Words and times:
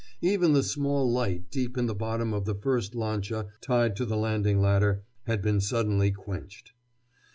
Even 0.23 0.53
the 0.53 0.63
small 0.63 1.07
light 1.11 1.51
deep 1.51 1.77
in 1.77 1.85
the 1.85 1.93
bottom 1.93 2.33
of 2.33 2.45
the 2.45 2.55
first 2.55 2.95
lancha 2.95 3.45
tied 3.61 3.95
to 3.97 4.03
the 4.03 4.17
landing 4.17 4.59
ladder 4.59 5.03
had 5.27 5.43
been 5.43 5.61
suddenly 5.61 6.09
quenched. 6.09 6.71